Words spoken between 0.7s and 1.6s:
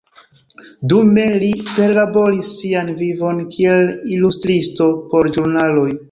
Dume li